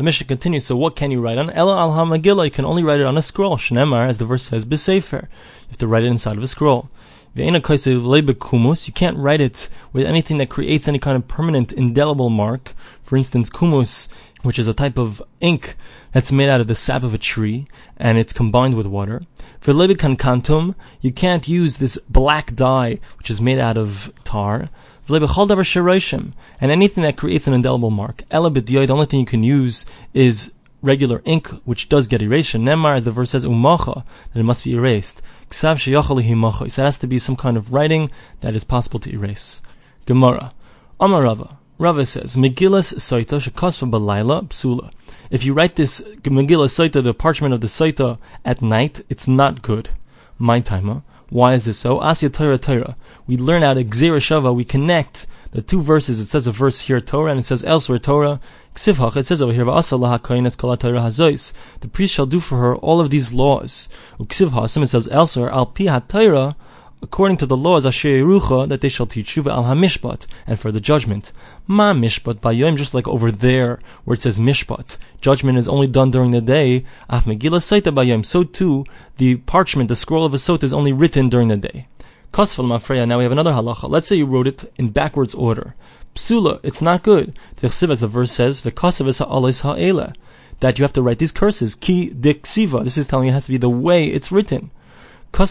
The 0.00 0.04
Mishnah 0.04 0.28
continues, 0.28 0.64
so 0.64 0.76
what 0.76 0.96
can 0.96 1.10
you 1.10 1.20
write 1.20 1.36
on? 1.36 1.50
Ella 1.50 1.78
al 1.78 1.92
Megillah, 2.06 2.46
you 2.46 2.50
can 2.50 2.64
only 2.64 2.82
write 2.82 3.00
it 3.00 3.06
on 3.06 3.18
a 3.18 3.20
scroll. 3.20 3.58
Shnemar, 3.58 4.08
as 4.08 4.16
the 4.16 4.24
verse 4.24 4.44
says, 4.44 4.64
B'Sefer. 4.64 5.24
You 5.24 5.68
have 5.68 5.76
to 5.76 5.86
write 5.86 6.04
it 6.04 6.06
inside 6.06 6.38
of 6.38 6.42
a 6.42 6.46
scroll. 6.46 6.88
You 7.34 7.44
can't 7.52 9.18
write 9.18 9.40
it 9.42 9.68
with 9.92 10.06
anything 10.06 10.38
that 10.38 10.48
creates 10.48 10.88
any 10.88 10.98
kind 10.98 11.18
of 11.18 11.28
permanent 11.28 11.70
indelible 11.72 12.30
mark. 12.30 12.72
For 13.02 13.18
instance, 13.18 13.50
kumus, 13.50 14.08
which 14.40 14.58
is 14.58 14.68
a 14.68 14.72
type 14.72 14.96
of 14.96 15.20
ink 15.40 15.76
that's 16.12 16.32
made 16.32 16.48
out 16.48 16.62
of 16.62 16.66
the 16.66 16.74
sap 16.74 17.02
of 17.02 17.12
a 17.12 17.18
tree 17.18 17.66
and 17.98 18.16
it's 18.16 18.32
combined 18.32 18.78
with 18.78 18.86
water. 18.86 19.20
For 19.60 19.74
kantum, 19.74 20.76
you 21.02 21.12
can't 21.12 21.46
use 21.46 21.76
this 21.76 21.98
black 22.08 22.54
dye 22.54 23.00
which 23.18 23.28
is 23.28 23.38
made 23.42 23.58
out 23.58 23.76
of 23.76 24.10
tar. 24.24 24.70
And 25.10 26.70
anything 26.70 27.02
that 27.02 27.16
creates 27.16 27.46
an 27.46 27.54
indelible 27.54 27.90
mark. 27.90 28.24
The 28.30 28.86
only 28.90 29.06
thing 29.06 29.20
you 29.20 29.26
can 29.26 29.42
use 29.42 29.86
is 30.14 30.52
regular 30.82 31.20
ink, 31.24 31.48
which 31.64 31.88
does 31.88 32.06
get 32.06 32.22
erased. 32.22 32.54
Nemar, 32.54 32.96
as 32.96 33.04
the 33.04 33.10
verse 33.10 33.30
says, 33.30 33.44
umacha, 33.44 34.04
that 34.32 34.40
it 34.40 34.44
must 34.44 34.64
be 34.64 34.74
erased. 34.74 35.20
So 35.50 35.72
it 35.72 36.76
has 36.76 36.98
to 36.98 37.06
be 37.06 37.18
some 37.18 37.36
kind 37.36 37.56
of 37.56 37.72
writing 37.72 38.10
that 38.40 38.54
is 38.54 38.64
possible 38.64 39.00
to 39.00 39.12
erase. 39.12 39.60
Gemara. 40.06 40.52
Amarava. 41.00 41.22
Rava 41.22 41.56
Rava 41.78 42.04
says, 42.06 42.36
Megillas 42.36 42.94
Saita 42.94 43.40
shekosfa 43.40 43.90
balayla 43.90 44.46
psula. 44.48 44.90
If 45.30 45.44
you 45.44 45.54
write 45.54 45.76
this 45.76 46.00
Megillah 46.00 46.68
Saita, 46.68 47.02
the 47.02 47.14
parchment 47.14 47.54
of 47.54 47.60
the 47.62 47.68
Saita, 47.68 48.18
at 48.44 48.60
night, 48.60 49.00
it's 49.08 49.26
not 49.26 49.62
good. 49.62 49.90
My 50.38 50.60
timer. 50.60 51.02
Why 51.30 51.54
is 51.54 51.64
this 51.64 51.78
so? 51.78 52.00
Asya 52.00 52.32
Torah 52.32 52.58
Torah. 52.58 52.96
We 53.26 53.36
learn 53.36 53.62
out 53.62 53.78
of 53.78 53.86
Shava, 53.86 54.54
we 54.54 54.64
connect 54.64 55.26
the 55.52 55.62
two 55.62 55.80
verses. 55.80 56.20
It 56.20 56.26
says 56.26 56.46
a 56.46 56.52
verse 56.52 56.82
here 56.82 57.00
Torah, 57.00 57.30
and 57.30 57.40
it 57.40 57.44
says 57.44 57.64
elsewhere 57.64 57.98
Torah. 57.98 58.40
Ksivhach, 58.74 59.16
it 59.16 59.26
says 59.26 59.42
over 59.42 59.52
here, 59.52 59.64
The 59.64 59.70
priest 61.92 62.14
shall 62.14 62.26
do 62.26 62.40
for 62.40 62.58
her 62.58 62.76
all 62.76 63.00
of 63.00 63.10
these 63.10 63.32
laws. 63.32 63.88
Uksivhasim, 64.18 64.82
it 64.82 64.88
says 64.88 65.08
elsewhere, 65.08 65.50
Al 65.50 65.66
Pi 65.66 65.84
HaTorah, 65.84 66.54
according 67.02 67.36
to 67.38 67.46
the 67.46 67.56
laws 67.56 67.86
Asher 67.86 68.08
Yerucha, 68.08 68.68
that 68.68 68.80
they 68.80 68.88
shall 68.88 69.06
teach 69.06 69.36
you 69.36 69.48
al 69.48 69.64
hamishpat, 69.64 70.26
and 70.46 70.58
for 70.60 70.70
the 70.70 70.80
judgment. 70.80 71.32
Ma 71.66 71.92
mishpat 71.92 72.40
bayom, 72.40 72.76
just 72.76 72.94
like 72.94 73.08
over 73.08 73.30
there 73.30 73.80
where 74.04 74.14
it 74.14 74.20
says 74.20 74.38
mishpat. 74.38 74.98
Judgment 75.20 75.58
is 75.58 75.68
only 75.68 75.86
done 75.86 76.10
during 76.10 76.30
the 76.30 76.40
day. 76.40 76.84
Af 77.08 77.24
megillah 77.24 77.60
saita 77.60 77.94
bayom. 77.94 78.24
So 78.24 78.44
too, 78.44 78.84
the 79.16 79.36
parchment, 79.36 79.88
the 79.88 79.96
scroll 79.96 80.24
of 80.24 80.34
a 80.34 80.38
sot 80.38 80.62
is 80.62 80.72
only 80.72 80.92
written 80.92 81.28
during 81.28 81.48
the 81.48 81.56
day. 81.56 81.86
Kosfal 82.32 82.66
mafreya. 82.66 83.08
Now 83.08 83.18
we 83.18 83.24
have 83.24 83.32
another 83.32 83.52
halacha. 83.52 83.88
Let's 83.88 84.06
say 84.06 84.16
you 84.16 84.26
wrote 84.26 84.46
it 84.46 84.72
in 84.76 84.90
backwards 84.90 85.34
order. 85.34 85.74
Psula, 86.14 86.60
it's 86.62 86.82
not 86.82 87.02
good. 87.02 87.36
as 87.62 87.80
the 87.80 88.08
verse 88.08 88.32
says, 88.32 88.60
v'kasav 88.60 89.18
ha'alis 89.18 89.60
ha'ela. 89.60 90.14
That 90.60 90.78
you 90.78 90.84
have 90.84 90.92
to 90.92 91.02
write 91.02 91.18
these 91.18 91.32
curses. 91.32 91.74
Ki 91.74 92.10
diksiva. 92.10 92.84
This 92.84 92.98
is 92.98 93.06
telling 93.06 93.26
you 93.26 93.32
it 93.32 93.34
has 93.34 93.46
to 93.46 93.52
be 93.52 93.58
the 93.58 93.70
way 93.70 94.06
it's 94.06 94.30
written. 94.30 94.70
If 95.32 95.50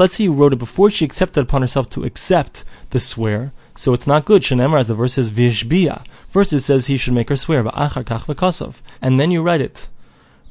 let's 0.00 0.14
say 0.16 0.24
you 0.24 0.32
wrote 0.32 0.52
it 0.52 0.58
before 0.58 0.90
she 0.90 1.04
accepted 1.04 1.42
upon 1.42 1.62
herself 1.62 1.90
to 1.90 2.04
accept 2.04 2.64
the 2.90 3.00
swear, 3.00 3.52
so 3.74 3.92
it's 3.92 4.06
not 4.06 4.24
good. 4.24 4.42
Shenemar, 4.42 4.78
as 4.80 4.88
the 4.88 4.94
verse 4.94 5.14
says, 5.14 5.30
vishbia. 5.30 6.04
First 6.28 6.52
it 6.52 6.60
says 6.60 6.86
he 6.86 6.96
should 6.96 7.14
make 7.14 7.28
her 7.28 7.36
swear. 7.36 7.64
And 9.02 9.20
then 9.20 9.30
you 9.30 9.42
write 9.42 9.60
it. 9.60 9.88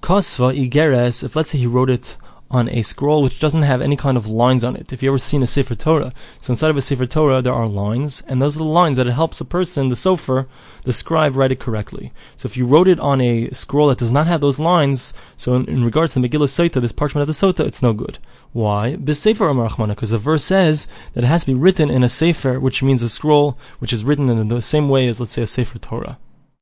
Kasva 0.02 0.70
igeres, 0.70 1.24
if 1.24 1.36
let's 1.36 1.52
say 1.52 1.60
he 1.60 1.68
wrote 1.68 1.90
it 1.90 2.18
on 2.52 2.68
a 2.70 2.82
scroll 2.84 3.24
which 3.24 3.40
doesn't 3.40 3.64
have 3.64 3.82
any 3.82 3.96
kind 3.96 4.18
of 4.18 4.28
lines 4.28 4.64
on 4.64 4.76
it. 4.76 4.92
If 4.92 5.02
you 5.02 5.10
ever 5.10 5.18
seen 5.18 5.42
a 5.42 5.48
Sefer 5.48 5.74
Torah, 5.74 6.14
so 6.40 6.52
inside 6.52 6.70
of 6.70 6.78
a 6.78 6.82
Sefer 6.82 7.06
Torah 7.06 7.42
there 7.42 7.54
are 7.54 7.68
lines, 7.68 8.22
and 8.28 8.42
those 8.42 8.58
are 8.58 8.60
the 8.60 8.66
lines 8.66 8.98
that 8.98 9.08
it 9.08 9.14
helps 9.14 9.40
a 9.40 9.46
person, 9.46 9.90
the 9.90 9.96
sofer, 9.96 10.48
the 10.84 10.94
scribe, 10.94 11.36
write 11.36 11.54
it 11.54 11.60
correctly. 11.60 12.12
So 12.36 12.48
if 12.48 12.58
you 12.58 12.66
wrote 12.66 12.90
it 12.90 13.00
on 13.00 13.22
a 13.22 13.50
scroll 13.52 13.88
that 13.88 13.98
does 13.98 14.12
not 14.12 14.28
have 14.28 14.42
those 14.42 14.60
lines, 14.60 15.14
so 15.38 15.56
in, 15.56 15.66
in 15.66 15.86
regards 15.86 16.14
to 16.14 16.20
Megillah 16.20 16.48
Saita, 16.48 16.82
this 16.82 16.92
parchment 16.92 17.22
of 17.22 17.28
the 17.28 17.34
Sota, 17.34 17.66
it's 17.66 17.82
no 17.82 17.94
good. 17.94 18.20
Why? 18.52 18.98
Amar 19.42 19.70
because 19.88 20.10
the 20.10 20.18
verse 20.18 20.44
says 20.44 20.88
that 21.14 21.24
it 21.24 21.28
has 21.28 21.46
to 21.46 21.52
be 21.52 21.60
written 21.60 21.90
in 21.90 22.04
a 22.04 22.10
Sefer, 22.10 22.60
which 22.60 22.84
means 22.84 23.02
a 23.02 23.10
scroll 23.10 23.58
which 23.80 23.94
is 23.94 24.04
written 24.04 24.30
in 24.30 24.50
the 24.50 24.62
same 24.62 24.90
way 24.90 25.08
as, 25.08 25.20
let's 25.20 25.32
say, 25.32 25.42
a 25.42 25.48
Sefer 25.48 25.80
Torah. 25.80 26.18